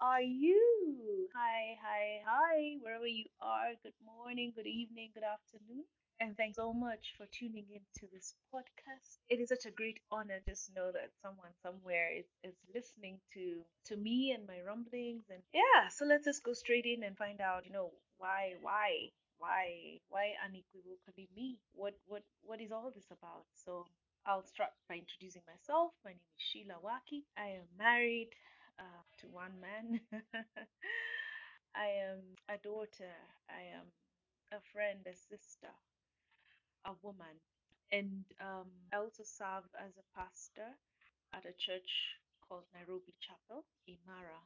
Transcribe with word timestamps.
are 0.00 0.20
you? 0.20 1.28
Hi, 1.36 1.78
hi, 1.80 2.18
hi, 2.26 2.76
wherever 2.82 3.06
you 3.06 3.26
are. 3.40 3.70
Good 3.84 3.94
morning, 4.04 4.52
good 4.56 4.66
evening, 4.66 5.10
good 5.14 5.22
afternoon. 5.22 5.84
And 6.18 6.36
thanks 6.36 6.56
so 6.56 6.72
much 6.72 7.14
for 7.16 7.26
tuning 7.30 7.66
in 7.72 7.82
to 8.00 8.06
this 8.12 8.34
podcast. 8.52 9.18
It 9.28 9.38
is 9.38 9.50
such 9.50 9.66
a 9.66 9.70
great 9.70 10.00
honor 10.10 10.40
just 10.48 10.66
to 10.66 10.74
know 10.74 10.90
that 10.90 11.10
someone 11.22 11.54
somewhere 11.62 12.10
is, 12.10 12.26
is 12.42 12.54
listening 12.74 13.20
to 13.34 13.62
to 13.86 13.96
me 13.96 14.32
and 14.32 14.46
my 14.48 14.58
rumblings 14.66 15.24
and 15.30 15.42
yeah, 15.52 15.86
so 15.94 16.04
let's 16.04 16.24
just 16.24 16.42
go 16.42 16.52
straight 16.52 16.86
in 16.86 17.04
and 17.04 17.16
find 17.16 17.40
out, 17.40 17.66
you 17.66 17.72
know, 17.72 17.90
why 18.18 18.54
why 18.62 19.10
why 19.38 19.98
why 20.08 20.34
unequivocally 20.44 21.28
me? 21.36 21.58
What 21.74 21.94
what 22.06 22.22
what 22.42 22.60
is 22.60 22.72
all 22.72 22.90
this 22.92 23.10
about? 23.14 23.46
So 23.54 23.86
I'll 24.26 24.46
start 24.46 24.70
by 24.88 24.96
introducing 24.96 25.42
myself. 25.46 25.92
My 26.04 26.10
name 26.10 26.26
is 26.34 26.42
Sheila 26.50 26.82
Waki. 26.82 27.24
I 27.38 27.62
am 27.62 27.68
married 27.78 28.30
uh, 28.78 29.02
to 29.18 29.26
one 29.28 29.60
man. 29.60 30.00
I 31.74 31.86
am 31.86 32.36
a 32.48 32.56
daughter. 32.58 33.12
I 33.50 33.62
am 33.76 33.92
a 34.52 34.60
friend, 34.72 35.00
a 35.06 35.14
sister, 35.14 35.72
a 36.86 36.92
woman. 37.02 37.36
And 37.92 38.24
um, 38.40 38.70
I 38.92 38.96
also 38.96 39.22
serve 39.24 39.64
as 39.78 39.92
a 39.98 40.06
pastor 40.18 40.70
at 41.32 41.44
a 41.44 41.52
church 41.58 41.90
called 42.48 42.64
Nairobi 42.74 43.14
Chapel, 43.20 43.64
Imara. 43.88 44.40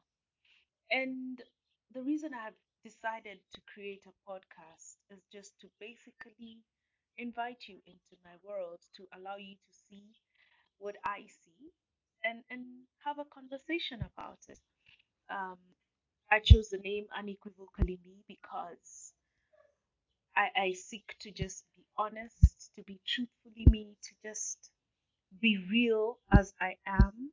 And 0.91 1.41
the 1.93 2.03
reason 2.03 2.31
I've 2.33 2.59
decided 2.83 3.39
to 3.53 3.61
create 3.73 4.05
a 4.07 4.15
podcast 4.29 4.97
is 5.11 5.23
just 5.31 5.59
to 5.61 5.67
basically 5.79 6.59
invite 7.17 7.67
you 7.67 7.79
into 7.87 8.15
my 8.23 8.35
world 8.43 8.79
to 8.97 9.07
allow 9.17 9.37
you 9.37 9.55
to 9.55 9.73
see 9.89 10.05
what 10.79 10.97
I 11.05 11.25
see 11.27 11.71
and, 12.23 12.43
and 12.49 12.65
have 13.05 13.19
a 13.19 13.25
conversation 13.25 13.99
about 14.01 14.39
it. 14.49 14.59
Um, 15.29 15.57
I 16.31 16.39
chose 16.39 16.69
the 16.69 16.77
name 16.79 17.07
Unequivocally 17.17 17.99
Me 18.05 18.23
because 18.27 19.13
I, 20.35 20.49
I 20.55 20.73
seek 20.73 21.15
to 21.21 21.31
just 21.31 21.65
be 21.75 21.83
honest, 21.97 22.71
to 22.75 22.83
be 22.83 22.99
truthfully 23.07 23.65
me, 23.69 23.95
to 24.03 24.15
just 24.23 24.71
be 25.41 25.57
real 25.71 26.19
as 26.31 26.53
I 26.61 26.77
am, 26.87 27.31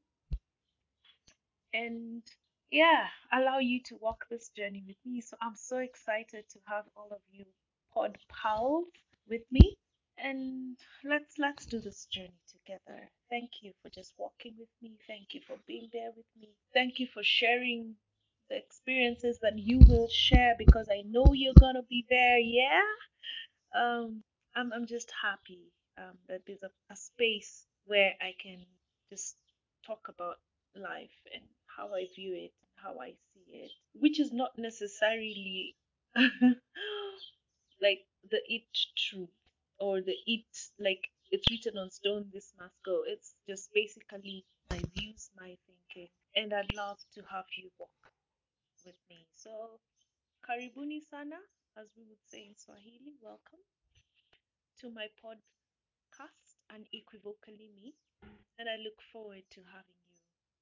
and 1.73 2.23
yeah, 2.71 3.07
allow 3.33 3.59
you 3.59 3.81
to 3.85 3.97
walk 3.97 4.27
this 4.31 4.49
journey 4.57 4.83
with 4.87 4.97
me. 5.05 5.21
So 5.21 5.37
I'm 5.41 5.55
so 5.57 5.79
excited 5.79 6.49
to 6.51 6.59
have 6.67 6.85
all 6.97 7.09
of 7.13 7.21
you 7.31 7.45
pod 7.95 8.19
pals 8.29 8.87
with 9.29 9.43
me, 9.53 9.77
and 10.19 10.77
let's 11.05 11.39
let's 11.39 11.67
do 11.67 11.81
this 11.81 12.07
journey 12.07 12.46
together. 12.67 13.11
Thank 13.31 13.63
you 13.63 13.73
for 13.83 13.91
just 13.91 14.13
walking 14.19 14.55
with 14.59 14.69
me. 14.83 14.99
Thank 15.07 15.35
you 15.35 15.41
for 15.47 15.57
being 15.67 15.89
there 15.93 16.11
with 16.17 16.27
me. 16.41 16.49
Thank 16.75 16.99
you 17.01 17.07
for 17.13 17.23
sharing 17.23 17.95
the 18.51 18.57
experiences 18.57 19.39
that 19.43 19.59
you 19.59 19.81
will 19.89 20.09
share 20.09 20.55
because 20.59 20.89
I 20.91 21.03
know 21.07 21.33
you're 21.33 21.55
gonna 21.59 21.83
be 21.89 22.07
there. 22.11 22.39
Yeah. 22.39 22.83
Um, 23.75 24.23
I'm 24.55 24.73
I'm 24.73 24.87
just 24.87 25.13
happy 25.23 25.73
um, 25.99 26.19
that 26.29 26.43
there's 26.47 26.63
a, 26.63 26.71
a 26.93 26.97
space 26.97 27.67
where 27.87 28.13
I 28.21 28.35
can 28.43 28.65
just 29.11 29.37
talk 29.87 30.09
about 30.09 30.37
life 30.77 31.19
and 31.35 31.43
how 31.67 31.95
I 31.95 32.07
view 32.15 32.35
it 32.35 32.53
how 32.77 32.99
I 33.01 33.11
see 33.35 33.45
it, 33.53 33.71
which 33.95 34.21
is 34.21 34.33
not 34.33 34.51
necessarily 34.59 35.77
like 36.17 38.05
the 38.31 38.41
it 38.49 38.65
truth 38.97 39.31
or 39.79 40.01
the 40.01 40.15
it 40.27 40.45
like 40.79 41.09
it's 41.31 41.51
written 41.51 41.79
on 41.79 41.91
stone 41.91 42.31
this 42.33 42.53
must 42.59 42.77
go. 42.85 43.03
It's 43.07 43.35
just 43.49 43.71
basically 43.75 44.45
my 44.71 44.81
views, 44.95 45.31
my 45.37 45.57
thinking, 45.67 46.09
and 46.37 46.53
I'd 46.55 46.75
love 46.77 46.99
to 47.15 47.23
have 47.31 47.47
you 47.59 47.71
walk 47.79 47.91
with 48.85 48.97
me. 49.11 49.27
So 49.35 49.81
karibuni 50.47 51.01
sana, 51.11 51.41
as 51.77 51.89
we 51.97 52.05
would 52.09 52.25
say 52.27 52.47
in 52.49 52.57
Swahili. 52.57 53.15
Welcome 53.23 53.61
to 54.81 54.91
my 54.91 55.07
podcast, 55.23 56.57
Unequivocally 56.71 57.71
Me, 57.77 57.95
and 58.59 58.69
I 58.69 58.77
look 58.83 59.01
forward 59.13 59.45
to 59.53 59.61
having 59.73 60.01
you 60.11 60.19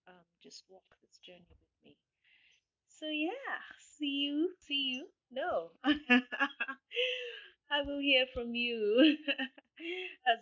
um, 0.09 0.25
just 0.43 0.65
walk 0.71 0.85
this 1.03 1.19
journey 1.19 1.47
with 1.61 1.77
me. 1.85 1.97
So, 2.89 3.07
yeah, 3.09 3.61
see 3.99 4.27
you, 4.29 4.51
see 4.67 4.95
you. 4.97 5.07
No, 5.31 5.71
I 5.85 7.83
will 7.83 7.99
hear 7.99 8.27
from 8.33 8.55
you 8.55 9.17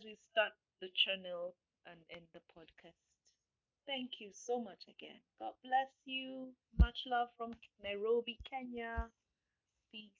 we 0.04 0.16
start 0.30 0.52
the 0.80 0.88
channel 1.04 1.54
and 1.86 1.98
end 2.10 2.26
the 2.32 2.40
podcast. 2.54 2.98
Thank 3.86 4.20
you 4.20 4.30
so 4.32 4.60
much 4.60 4.82
again. 4.88 5.18
God 5.38 5.54
bless 5.62 5.90
you. 6.04 6.48
Much 6.78 6.98
love 7.06 7.28
from 7.36 7.54
Nairobi, 7.82 8.38
Kenya. 8.48 9.06
Peace. 9.90 10.10